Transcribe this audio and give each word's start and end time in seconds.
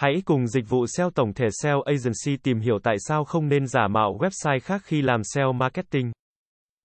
Hãy 0.00 0.22
cùng 0.24 0.46
dịch 0.46 0.68
vụ 0.68 0.86
SEO 0.86 1.10
tổng 1.10 1.32
thể 1.34 1.48
SEO 1.62 1.82
Agency 1.82 2.36
tìm 2.42 2.60
hiểu 2.60 2.78
tại 2.82 2.96
sao 2.98 3.24
không 3.24 3.48
nên 3.48 3.66
giả 3.66 3.88
mạo 3.88 4.18
website 4.20 4.60
khác 4.60 4.82
khi 4.84 5.02
làm 5.02 5.24
SEO 5.24 5.52
marketing. 5.52 6.12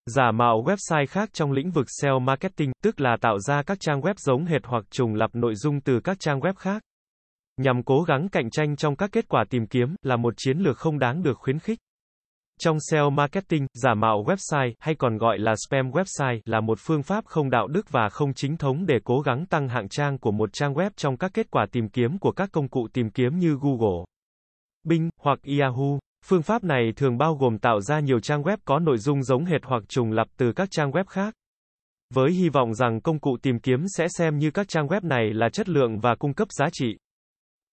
Giả 0.06 0.32
mạo 0.32 0.64
website 0.66 1.06
khác 1.10 1.30
trong 1.34 1.52
lĩnh 1.52 1.72
vực 1.72 1.86
SEO 2.02 2.20
marketing, 2.20 2.72
tức 2.84 3.02
là 3.02 3.18
tạo 3.22 3.40
ra 3.40 3.64
các 3.64 3.78
trang 3.80 4.02
web 4.02 4.14
giống 4.18 4.46
hệt 4.46 4.62
hoặc 4.66 4.84
trùng 4.92 5.16
lặp 5.16 5.36
nội 5.36 5.56
dung 5.56 5.82
từ 5.82 6.00
các 6.04 6.20
trang 6.20 6.40
web 6.40 6.54
khác. 6.54 6.84
Nhằm 7.58 7.84
cố 7.84 8.02
gắng 8.02 8.30
cạnh 8.30 8.50
tranh 8.50 8.76
trong 8.76 8.96
các 8.96 9.10
kết 9.12 9.28
quả 9.28 9.44
tìm 9.50 9.68
kiếm, 9.68 9.96
là 10.02 10.16
một 10.16 10.34
chiến 10.38 10.58
lược 10.58 10.78
không 10.78 11.00
đáng 11.00 11.24
được 11.24 11.38
khuyến 11.38 11.60
khích. 11.60 11.80
Trong 12.60 12.78
SEO 12.80 13.10
marketing, 13.10 13.68
giả 13.74 13.94
mạo 13.94 14.24
website, 14.24 14.74
hay 14.80 14.96
còn 14.96 15.18
gọi 15.18 15.40
là 15.40 15.54
spam 15.68 15.92
website, 15.92 16.40
là 16.46 16.62
một 16.62 16.78
phương 16.82 17.04
pháp 17.04 17.26
không 17.26 17.50
đạo 17.50 17.68
đức 17.68 17.92
và 17.92 18.10
không 18.10 18.34
chính 18.34 18.58
thống 18.58 18.86
để 18.86 18.96
cố 19.04 19.20
gắng 19.20 19.46
tăng 19.46 19.70
hạng 19.70 19.90
trang 19.90 20.18
của 20.18 20.32
một 20.32 20.50
trang 20.54 20.74
web 20.74 20.90
trong 20.96 21.18
các 21.18 21.32
kết 21.34 21.52
quả 21.52 21.66
tìm 21.72 21.90
kiếm 21.90 22.20
của 22.20 22.32
các 22.32 22.50
công 22.52 22.68
cụ 22.68 22.88
tìm 22.94 23.10
kiếm 23.10 23.40
như 23.40 23.58
Google, 23.62 24.06
Bing, 24.86 25.10
hoặc 25.22 25.40
Yahoo. 25.60 26.00
Phương 26.26 26.42
pháp 26.42 26.64
này 26.64 26.94
thường 26.96 27.18
bao 27.18 27.36
gồm 27.36 27.58
tạo 27.58 27.82
ra 27.82 28.00
nhiều 28.00 28.20
trang 28.20 28.44
web 28.44 28.58
có 28.66 28.80
nội 28.80 28.98
dung 28.98 29.24
giống 29.24 29.46
hệt 29.46 29.62
hoặc 29.64 29.84
trùng 29.88 30.12
lặp 30.12 30.28
từ 30.38 30.52
các 30.52 30.68
trang 30.72 30.92
web 30.92 31.04
khác. 31.06 31.34
Với 32.14 32.32
hy 32.32 32.50
vọng 32.50 32.74
rằng 32.74 33.02
công 33.02 33.20
cụ 33.20 33.38
tìm 33.42 33.60
kiếm 33.60 33.86
sẽ 33.98 34.08
xem 34.10 34.38
như 34.38 34.52
các 34.52 34.68
trang 34.68 34.88
web 34.88 35.08
này 35.08 35.34
là 35.34 35.50
chất 35.50 35.70
lượng 35.70 36.00
và 36.00 36.16
cung 36.16 36.34
cấp 36.34 36.48
giá 36.52 36.66
trị. 36.72 36.98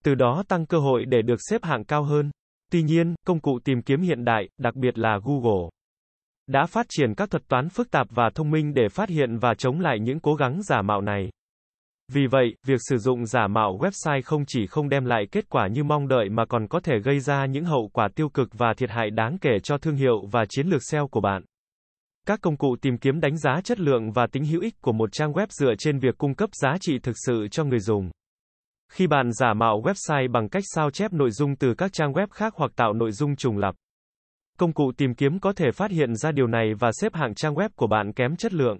Từ 0.04 0.14
đó 0.14 0.42
tăng 0.48 0.66
cơ 0.66 0.78
hội 0.78 1.04
để 1.04 1.22
được 1.22 1.38
xếp 1.50 1.64
hạng 1.64 1.84
cao 1.84 2.04
hơn. 2.04 2.30
Tuy 2.72 2.82
nhiên, 2.82 3.14
công 3.26 3.40
cụ 3.40 3.58
tìm 3.64 3.82
kiếm 3.82 4.00
hiện 4.00 4.24
đại, 4.24 4.48
đặc 4.58 4.74
biệt 4.74 4.98
là 4.98 5.18
Google, 5.24 5.68
đã 6.46 6.66
phát 6.66 6.86
triển 6.88 7.14
các 7.14 7.30
thuật 7.30 7.48
toán 7.48 7.68
phức 7.68 7.90
tạp 7.90 8.06
và 8.10 8.30
thông 8.34 8.50
minh 8.50 8.74
để 8.74 8.88
phát 8.88 9.08
hiện 9.08 9.38
và 9.38 9.54
chống 9.54 9.80
lại 9.80 9.98
những 10.00 10.20
cố 10.20 10.34
gắng 10.34 10.62
giả 10.62 10.82
mạo 10.82 11.00
này. 11.00 11.30
Vì 12.12 12.26
vậy, 12.30 12.54
việc 12.66 12.80
sử 12.88 12.98
dụng 12.98 13.26
giả 13.26 13.46
mạo 13.46 13.78
website 13.80 14.22
không 14.24 14.44
chỉ 14.46 14.66
không 14.66 14.88
đem 14.88 15.04
lại 15.04 15.26
kết 15.32 15.48
quả 15.48 15.68
như 15.68 15.84
mong 15.84 16.08
đợi 16.08 16.28
mà 16.28 16.44
còn 16.44 16.68
có 16.68 16.80
thể 16.80 16.98
gây 17.04 17.20
ra 17.20 17.46
những 17.46 17.64
hậu 17.64 17.90
quả 17.92 18.08
tiêu 18.14 18.28
cực 18.28 18.48
và 18.52 18.74
thiệt 18.76 18.90
hại 18.90 19.10
đáng 19.10 19.38
kể 19.40 19.58
cho 19.62 19.78
thương 19.78 19.96
hiệu 19.96 20.26
và 20.30 20.44
chiến 20.48 20.66
lược 20.66 20.80
SEO 20.90 21.08
của 21.08 21.20
bạn. 21.20 21.42
Các 22.26 22.40
công 22.42 22.56
cụ 22.56 22.76
tìm 22.82 22.98
kiếm 22.98 23.20
đánh 23.20 23.38
giá 23.38 23.60
chất 23.64 23.80
lượng 23.80 24.12
và 24.12 24.26
tính 24.26 24.44
hữu 24.44 24.60
ích 24.60 24.74
của 24.80 24.92
một 24.92 25.12
trang 25.12 25.32
web 25.32 25.46
dựa 25.50 25.74
trên 25.78 25.98
việc 25.98 26.18
cung 26.18 26.34
cấp 26.34 26.50
giá 26.52 26.76
trị 26.80 26.98
thực 26.98 27.16
sự 27.26 27.48
cho 27.50 27.64
người 27.64 27.80
dùng. 27.80 28.10
Khi 28.92 29.06
bạn 29.06 29.32
giả 29.32 29.54
mạo 29.54 29.82
website 29.82 30.30
bằng 30.30 30.48
cách 30.48 30.62
sao 30.66 30.90
chép 30.90 31.12
nội 31.12 31.30
dung 31.30 31.56
từ 31.56 31.74
các 31.74 31.92
trang 31.92 32.12
web 32.12 32.26
khác 32.30 32.54
hoặc 32.56 32.70
tạo 32.76 32.92
nội 32.92 33.12
dung 33.12 33.36
trùng 33.36 33.58
lặp, 33.58 33.74
công 34.58 34.72
cụ 34.72 34.92
tìm 34.96 35.14
kiếm 35.14 35.40
có 35.40 35.52
thể 35.52 35.70
phát 35.74 35.90
hiện 35.90 36.14
ra 36.14 36.32
điều 36.32 36.46
này 36.46 36.74
và 36.78 36.90
xếp 36.92 37.14
hạng 37.14 37.34
trang 37.34 37.54
web 37.54 37.68
của 37.76 37.86
bạn 37.86 38.12
kém 38.12 38.36
chất 38.36 38.52
lượng. 38.54 38.78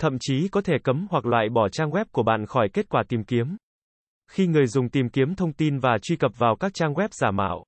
Thậm 0.00 0.16
chí 0.20 0.48
có 0.48 0.60
thể 0.60 0.74
cấm 0.84 1.06
hoặc 1.10 1.26
loại 1.26 1.48
bỏ 1.48 1.68
trang 1.68 1.90
web 1.90 2.04
của 2.12 2.22
bạn 2.22 2.46
khỏi 2.46 2.68
kết 2.72 2.88
quả 2.88 3.02
tìm 3.08 3.24
kiếm. 3.24 3.56
Khi 4.30 4.46
người 4.46 4.66
dùng 4.66 4.88
tìm 4.88 5.08
kiếm 5.08 5.34
thông 5.34 5.52
tin 5.52 5.78
và 5.78 5.98
truy 6.02 6.16
cập 6.16 6.38
vào 6.38 6.56
các 6.56 6.74
trang 6.74 6.94
web 6.94 7.08
giả 7.12 7.30
mạo, 7.30 7.64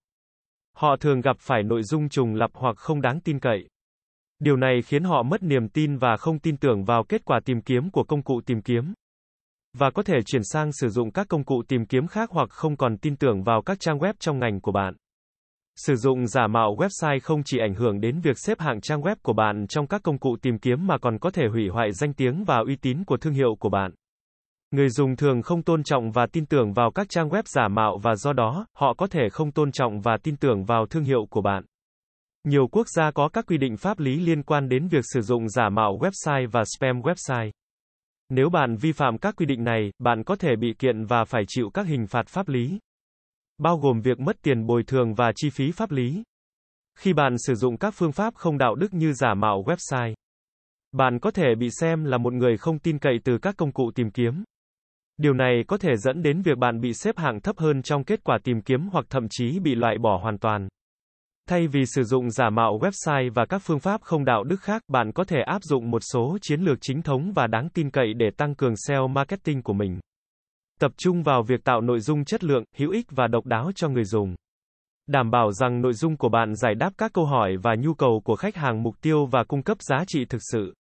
họ 0.77 0.96
thường 1.00 1.20
gặp 1.20 1.36
phải 1.40 1.62
nội 1.62 1.83
dung 1.83 2.08
trùng 2.08 2.34
lặp 2.34 2.50
hoặc 2.55 2.77
không 2.77 3.00
đáng 3.00 3.20
tin 3.20 3.38
cậy. 3.38 3.68
Điều 4.38 4.56
này 4.56 4.83
khiến 4.83 5.05
họ 5.05 5.22
mất 5.22 5.42
niềm 5.42 5.68
tin 5.68 5.96
và 5.96 6.16
không 6.16 6.38
tin 6.38 6.56
tưởng 6.56 6.84
vào 6.84 7.05
kết 7.08 7.24
quả 7.24 7.40
tìm 7.44 7.60
kiếm 7.62 7.90
của 7.90 8.05
công 8.05 8.22
cụ 8.22 8.40
tìm 8.46 8.62
kiếm 8.62 8.94
và 9.78 9.91
có 9.91 10.03
thể 10.03 10.15
chuyển 10.27 10.42
sang 10.45 10.73
sử 10.73 10.89
dụng 10.89 11.11
các 11.11 11.28
công 11.28 11.45
cụ 11.45 11.62
tìm 11.69 11.87
kiếm 11.87 12.06
khác 12.06 12.31
hoặc 12.33 12.51
không 12.51 12.77
còn 12.77 12.97
tin 12.97 13.17
tưởng 13.17 13.42
vào 13.42 13.62
các 13.62 13.81
trang 13.81 13.98
web 13.98 14.14
trong 14.19 14.39
ngành 14.39 14.61
của 14.61 14.73
bạn. 14.73 14.95
Sử 15.77 15.97
dụng 15.97 16.27
giả 16.27 16.47
mạo 16.47 16.77
website 16.79 17.20
không 17.23 17.42
chỉ 17.45 17.59
ảnh 17.59 17.75
hưởng 17.75 18.01
đến 18.01 18.20
việc 18.20 18.39
xếp 18.39 18.61
hạng 18.61 18.81
trang 18.81 19.01
web 19.01 19.17
của 19.23 19.33
bạn 19.33 19.67
trong 19.69 19.87
các 19.87 20.03
công 20.03 20.19
cụ 20.19 20.37
tìm 20.42 20.59
kiếm 20.59 20.87
mà 20.87 20.98
còn 20.98 21.19
có 21.19 21.31
thể 21.31 21.42
hủy 21.53 21.69
hoại 21.69 21.92
danh 21.92 22.14
tiếng 22.14 22.45
và 22.45 22.59
uy 22.67 22.77
tín 22.77 23.05
của 23.05 23.17
thương 23.17 23.33
hiệu 23.33 23.56
của 23.61 23.69
bạn. 23.69 23.92
Người 24.70 24.89
dùng 24.89 25.17
thường 25.17 25.42
không 25.42 25.62
tôn 25.62 25.83
trọng 25.83 26.11
và 26.11 26.27
tin 26.33 26.47
tưởng 26.47 26.73
vào 26.73 26.91
các 26.91 27.09
trang 27.11 27.29
web 27.29 27.42
giả 27.47 27.69
mạo 27.69 27.98
và 28.03 28.14
do 28.14 28.33
đó, 28.33 28.67
họ 28.77 28.95
có 28.98 29.07
thể 29.07 29.29
không 29.33 29.53
tôn 29.53 29.73
trọng 29.73 30.01
và 30.01 30.17
tin 30.23 30.36
tưởng 30.36 30.64
vào 30.64 30.86
thương 30.86 31.05
hiệu 31.05 31.27
của 31.31 31.41
bạn. 31.41 31.64
Nhiều 32.45 32.69
quốc 32.73 32.86
gia 32.97 33.11
có 33.11 33.29
các 33.29 33.47
quy 33.47 33.59
định 33.59 33.77
pháp 33.77 33.98
lý 33.98 34.20
liên 34.20 34.42
quan 34.42 34.69
đến 34.69 34.89
việc 34.89 35.05
sử 35.14 35.20
dụng 35.20 35.48
giả 35.48 35.69
mạo 35.69 35.98
website 36.01 36.48
và 36.51 36.63
spam 36.64 37.01
website. 37.01 37.51
Nếu 38.35 38.51
bạn 38.51 38.77
vi 38.77 38.93
phạm 38.93 39.19
các 39.19 39.37
quy 39.37 39.47
định 39.47 39.65
này, 39.65 39.91
bạn 39.98 40.25
có 40.25 40.37
thể 40.37 40.57
bị 40.57 40.75
kiện 40.79 41.05
và 41.05 41.25
phải 41.25 41.43
chịu 41.48 41.70
các 41.75 41.87
hình 41.87 42.07
phạt 42.07 42.29
pháp 42.29 42.48
lý, 42.48 42.79
bao 43.59 43.79
gồm 43.79 44.01
việc 44.01 44.20
mất 44.20 44.37
tiền 44.43 44.67
bồi 44.67 44.83
thường 44.83 45.15
và 45.15 45.33
chi 45.37 45.51
phí 45.51 45.73
pháp 45.73 45.91
lý. 45.91 46.23
Khi 46.98 47.13
bạn 47.13 47.35
sử 47.39 47.55
dụng 47.55 47.77
các 47.77 47.95
phương 47.97 48.13
pháp 48.13 48.35
không 48.35 48.59
đạo 48.59 48.75
đức 48.75 48.95
như 48.95 49.13
giả 49.13 49.35
mạo 49.35 49.65
website, 49.67 50.15
bạn 50.93 51.19
có 51.19 51.31
thể 51.31 51.55
bị 51.59 51.69
xem 51.81 52.05
là 52.05 52.19
một 52.19 52.33
người 52.33 52.57
không 52.57 52.79
tin 52.79 52.98
cậy 52.98 53.19
từ 53.25 53.39
các 53.39 53.57
công 53.57 53.73
cụ 53.73 53.91
tìm 53.95 54.11
kiếm. 54.11 54.45
Điều 55.17 55.35
này 55.35 55.64
có 55.69 55.79
thể 55.79 55.97
dẫn 55.97 56.23
đến 56.23 56.43
việc 56.43 56.59
bạn 56.59 56.81
bị 56.81 56.93
xếp 56.95 57.19
hạng 57.19 57.41
thấp 57.41 57.59
hơn 57.59 57.83
trong 57.83 58.05
kết 58.05 58.25
quả 58.25 58.39
tìm 58.45 58.63
kiếm 58.63 58.89
hoặc 58.93 59.05
thậm 59.11 59.27
chí 59.31 59.59
bị 59.61 59.75
loại 59.75 59.99
bỏ 59.99 60.19
hoàn 60.23 60.39
toàn. 60.39 60.69
Thay 61.48 61.67
vì 61.67 61.86
sử 61.86 62.03
dụng 62.03 62.30
giả 62.30 62.51
mạo 62.51 62.79
website 62.79 63.33
và 63.35 63.47
các 63.47 63.63
phương 63.64 63.80
pháp 63.80 64.03
không 64.03 64.25
đạo 64.25 64.45
đức 64.45 64.61
khác, 64.61 64.83
bạn 64.89 65.13
có 65.13 65.25
thể 65.25 65.41
áp 65.47 65.63
dụng 65.63 65.91
một 65.91 66.03
số 66.13 66.39
chiến 66.42 66.61
lược 66.61 66.79
chính 66.80 67.03
thống 67.03 67.33
và 67.35 67.47
đáng 67.47 67.69
tin 67.69 67.91
cậy 67.91 68.14
để 68.14 68.27
tăng 68.36 68.55
cường 68.55 68.75
SEO 68.77 69.08
marketing 69.08 69.63
của 69.63 69.73
mình. 69.73 70.01
Tập 70.81 70.92
trung 70.97 71.23
vào 71.23 71.42
việc 71.42 71.64
tạo 71.64 71.81
nội 71.81 72.01
dung 72.01 72.25
chất 72.25 72.45
lượng, 72.45 72.64
hữu 72.77 72.91
ích 72.91 73.07
và 73.11 73.27
độc 73.27 73.47
đáo 73.47 73.70
cho 73.75 73.89
người 73.89 74.05
dùng. 74.05 74.35
Đảm 75.07 75.31
bảo 75.31 75.52
rằng 75.52 75.81
nội 75.81 75.92
dung 75.92 76.17
của 76.17 76.29
bạn 76.29 76.55
giải 76.55 76.75
đáp 76.75 76.92
các 76.98 77.13
câu 77.14 77.25
hỏi 77.25 77.57
và 77.63 77.75
nhu 77.79 77.95
cầu 77.95 78.20
của 78.25 78.36
khách 78.36 78.57
hàng 78.57 78.83
mục 78.83 78.95
tiêu 79.01 79.27
và 79.27 79.45
cung 79.45 79.63
cấp 79.63 79.83
giá 79.83 80.05
trị 80.07 80.25
thực 80.25 80.41
sự. 80.52 80.75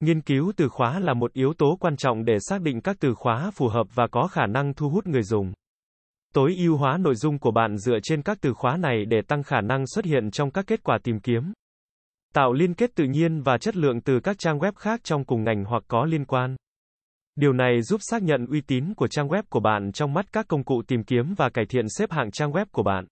Nghiên 0.00 0.20
cứu 0.20 0.52
từ 0.56 0.68
khóa 0.68 0.98
là 0.98 1.14
một 1.14 1.32
yếu 1.32 1.52
tố 1.58 1.76
quan 1.80 1.96
trọng 1.96 2.24
để 2.24 2.36
xác 2.40 2.62
định 2.62 2.80
các 2.80 2.96
từ 3.00 3.14
khóa 3.14 3.50
phù 3.50 3.68
hợp 3.68 3.86
và 3.94 4.06
có 4.12 4.26
khả 4.26 4.46
năng 4.46 4.74
thu 4.74 4.88
hút 4.88 5.06
người 5.06 5.22
dùng. 5.22 5.52
Tối 6.34 6.54
ưu 6.58 6.76
hóa 6.76 6.96
nội 6.96 7.14
dung 7.14 7.38
của 7.38 7.50
bạn 7.50 7.78
dựa 7.78 7.98
trên 8.02 8.22
các 8.22 8.38
từ 8.40 8.54
khóa 8.54 8.76
này 8.76 9.04
để 9.04 9.22
tăng 9.28 9.42
khả 9.42 9.60
năng 9.60 9.84
xuất 9.86 10.04
hiện 10.04 10.30
trong 10.30 10.50
các 10.50 10.66
kết 10.66 10.82
quả 10.82 10.98
tìm 11.02 11.20
kiếm. 11.20 11.52
Tạo 12.34 12.52
liên 12.52 12.74
kết 12.74 12.90
tự 12.94 13.04
nhiên 13.04 13.42
và 13.42 13.58
chất 13.58 13.76
lượng 13.76 14.00
từ 14.00 14.20
các 14.20 14.38
trang 14.38 14.58
web 14.58 14.72
khác 14.72 15.00
trong 15.04 15.24
cùng 15.24 15.44
ngành 15.44 15.64
hoặc 15.64 15.82
có 15.88 16.04
liên 16.04 16.24
quan. 16.24 16.56
Điều 17.36 17.52
này 17.52 17.82
giúp 17.82 18.00
xác 18.02 18.22
nhận 18.22 18.46
uy 18.46 18.60
tín 18.60 18.94
của 18.94 19.08
trang 19.08 19.28
web 19.28 19.42
của 19.48 19.60
bạn 19.60 19.92
trong 19.92 20.14
mắt 20.14 20.32
các 20.32 20.48
công 20.48 20.64
cụ 20.64 20.82
tìm 20.88 21.04
kiếm 21.04 21.34
và 21.36 21.48
cải 21.48 21.64
thiện 21.68 21.84
xếp 21.88 22.10
hạng 22.10 22.30
trang 22.30 22.52
web 22.52 22.66
của 22.72 22.82
bạn. 22.82 23.06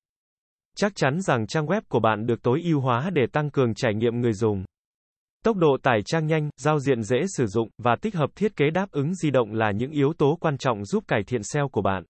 Chắc 0.77 0.93
chắn 0.95 1.21
rằng 1.21 1.47
trang 1.47 1.67
web 1.67 1.81
của 1.89 2.01
bạn 2.01 2.27
được 2.27 2.43
tối 2.43 2.61
ưu 2.65 2.81
hóa 2.81 3.11
để 3.13 3.23
tăng 3.33 3.51
cường 3.51 3.75
trải 3.75 3.95
nghiệm 3.95 4.21
người 4.21 4.33
dùng. 4.33 4.65
Tốc 5.45 5.57
độ 5.57 5.77
tải 5.83 6.01
trang 6.07 6.27
nhanh, 6.27 6.51
giao 6.57 6.79
diện 6.79 7.03
dễ 7.03 7.19
sử 7.37 7.47
dụng 7.47 7.69
và 7.79 7.97
tích 7.97 8.15
hợp 8.15 8.31
thiết 8.37 8.57
kế 8.57 8.71
đáp 8.71 8.91
ứng 8.91 9.15
di 9.15 9.31
động 9.31 9.53
là 9.53 9.71
những 9.71 9.91
yếu 9.91 10.13
tố 10.19 10.39
quan 10.41 10.59
trọng 10.59 10.85
giúp 10.85 11.05
cải 11.09 11.23
thiện 11.27 11.41
SEO 11.43 11.69
của 11.69 11.83
bạn. 11.83 12.05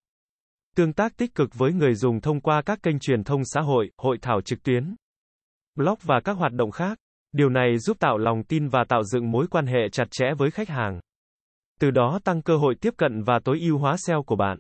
Tương 0.79 0.93
tác 0.93 1.17
tích 1.17 1.35
cực 1.35 1.55
với 1.55 1.73
người 1.73 1.95
dùng 1.95 2.21
thông 2.21 2.41
qua 2.41 2.63
các 2.67 2.83
kênh 2.83 2.99
truyền 2.99 3.25
thông 3.25 3.45
xã 3.45 3.61
hội, 3.61 3.91
hội 3.99 4.19
thảo 4.23 4.41
trực 4.41 4.63
tuyến, 4.63 4.95
blog 5.77 5.95
và 6.03 6.21
các 6.25 6.33
hoạt 6.33 6.53
động 6.53 6.71
khác. 6.71 6.99
Điều 7.33 7.49
này 7.49 7.79
giúp 7.79 7.97
tạo 8.01 8.19
lòng 8.19 8.43
tin 8.45 8.69
và 8.69 8.85
tạo 8.89 9.03
dựng 9.03 9.31
mối 9.31 9.47
quan 9.51 9.67
hệ 9.67 9.89
chặt 9.93 10.05
chẽ 10.11 10.27
với 10.39 10.51
khách 10.51 10.69
hàng. 10.69 11.01
Từ 11.81 11.91
đó 11.91 12.19
tăng 12.25 12.43
cơ 12.43 12.57
hội 12.57 12.75
tiếp 12.81 12.95
cận 12.97 13.23
và 13.23 13.39
tối 13.45 13.59
ưu 13.61 13.79
hóa 13.79 13.97
SEO 13.97 14.23
của 14.23 14.37
bạn. 14.37 14.59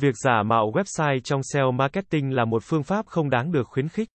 Việc 0.00 0.14
giả 0.24 0.42
mạo 0.42 0.72
website 0.74 1.20
trong 1.20 1.40
SEO 1.42 1.72
marketing 1.72 2.34
là 2.34 2.44
một 2.44 2.62
phương 2.64 2.82
pháp 2.82 3.06
không 3.06 3.30
đáng 3.30 3.52
được 3.52 3.68
khuyến 3.68 3.88
khích. 3.88 4.08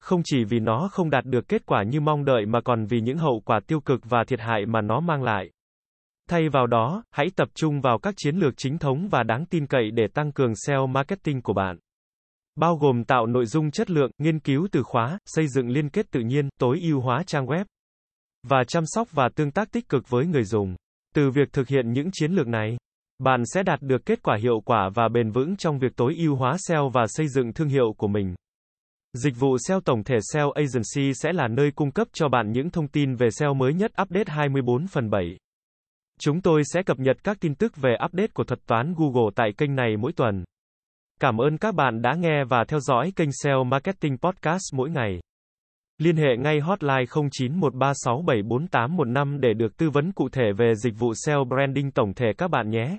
Không 0.00 0.20
chỉ 0.24 0.44
vì 0.44 0.60
nó 0.60 0.88
không 0.92 1.10
đạt 1.10 1.24
được 1.24 1.48
kết 1.48 1.66
quả 1.66 1.82
như 1.82 2.00
mong 2.00 2.24
đợi 2.24 2.46
mà 2.46 2.60
còn 2.64 2.86
vì 2.86 3.00
những 3.00 3.18
hậu 3.18 3.42
quả 3.44 3.60
tiêu 3.66 3.80
cực 3.80 4.00
và 4.04 4.24
thiệt 4.26 4.40
hại 4.40 4.66
mà 4.66 4.80
nó 4.80 5.00
mang 5.00 5.22
lại. 5.22 5.50
Thay 6.30 6.48
vào 6.48 6.66
đó, 6.66 7.04
hãy 7.10 7.26
tập 7.36 7.48
trung 7.54 7.80
vào 7.80 7.98
các 7.98 8.14
chiến 8.16 8.36
lược 8.36 8.54
chính 8.56 8.78
thống 8.78 9.08
và 9.10 9.22
đáng 9.22 9.46
tin 9.46 9.66
cậy 9.66 9.90
để 9.90 10.06
tăng 10.14 10.32
cường 10.32 10.52
SEO 10.66 10.86
marketing 10.86 11.42
của 11.42 11.52
bạn. 11.52 11.78
Bao 12.56 12.76
gồm 12.76 13.04
tạo 13.04 13.26
nội 13.26 13.46
dung 13.46 13.70
chất 13.70 13.90
lượng, 13.90 14.10
nghiên 14.18 14.38
cứu 14.38 14.68
từ 14.72 14.82
khóa, 14.82 15.18
xây 15.26 15.48
dựng 15.48 15.68
liên 15.68 15.88
kết 15.88 16.06
tự 16.10 16.20
nhiên, 16.20 16.48
tối 16.60 16.80
ưu 16.82 17.00
hóa 17.00 17.22
trang 17.26 17.46
web 17.46 17.64
và 18.48 18.64
chăm 18.68 18.84
sóc 18.86 19.08
và 19.12 19.28
tương 19.34 19.50
tác 19.50 19.72
tích 19.72 19.88
cực 19.88 20.10
với 20.10 20.26
người 20.26 20.44
dùng. 20.44 20.74
Từ 21.14 21.30
việc 21.30 21.52
thực 21.52 21.68
hiện 21.68 21.92
những 21.92 22.08
chiến 22.12 22.32
lược 22.32 22.46
này, 22.46 22.76
bạn 23.18 23.42
sẽ 23.46 23.62
đạt 23.62 23.82
được 23.82 24.06
kết 24.06 24.22
quả 24.22 24.36
hiệu 24.42 24.60
quả 24.64 24.90
và 24.94 25.08
bền 25.08 25.30
vững 25.30 25.56
trong 25.56 25.78
việc 25.78 25.96
tối 25.96 26.14
ưu 26.18 26.36
hóa 26.36 26.56
SEO 26.58 26.88
và 26.88 27.04
xây 27.06 27.28
dựng 27.28 27.52
thương 27.52 27.68
hiệu 27.68 27.94
của 27.96 28.08
mình. 28.08 28.34
Dịch 29.12 29.34
vụ 29.38 29.56
SEO 29.68 29.80
tổng 29.80 30.04
thể 30.04 30.16
SEO 30.32 30.50
Agency 30.50 31.14
sẽ 31.14 31.32
là 31.32 31.48
nơi 31.48 31.70
cung 31.70 31.90
cấp 31.90 32.08
cho 32.12 32.28
bạn 32.28 32.52
những 32.52 32.70
thông 32.70 32.88
tin 32.88 33.14
về 33.14 33.28
SEO 33.30 33.54
mới 33.54 33.74
nhất 33.74 33.92
update 34.02 34.32
24 34.32 34.86
phần 34.86 35.10
7. 35.10 35.36
Chúng 36.20 36.40
tôi 36.40 36.62
sẽ 36.64 36.82
cập 36.82 36.98
nhật 36.98 37.16
các 37.24 37.36
tin 37.40 37.54
tức 37.54 37.76
về 37.76 37.96
update 38.04 38.30
của 38.34 38.44
thuật 38.44 38.66
toán 38.66 38.94
Google 38.96 39.30
tại 39.36 39.52
kênh 39.58 39.74
này 39.74 39.96
mỗi 39.96 40.12
tuần. 40.12 40.44
Cảm 41.20 41.40
ơn 41.40 41.58
các 41.58 41.74
bạn 41.74 42.02
đã 42.02 42.14
nghe 42.14 42.44
và 42.44 42.64
theo 42.68 42.80
dõi 42.80 43.12
kênh 43.16 43.32
SEO 43.32 43.64
Marketing 43.64 44.18
Podcast 44.18 44.74
mỗi 44.74 44.90
ngày. 44.90 45.20
Liên 45.98 46.16
hệ 46.16 46.36
ngay 46.38 46.60
hotline 46.60 47.04
0913674815 47.04 49.40
để 49.40 49.54
được 49.54 49.76
tư 49.76 49.90
vấn 49.90 50.12
cụ 50.12 50.28
thể 50.28 50.52
về 50.58 50.74
dịch 50.74 50.94
vụ 50.98 51.12
SEO 51.14 51.44
branding 51.44 51.90
tổng 51.90 52.14
thể 52.14 52.26
các 52.38 52.50
bạn 52.50 52.70
nhé. 52.70 52.98